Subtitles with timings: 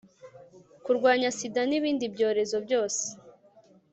[0.83, 3.03] kurwanya sida n ibindi byorezo byose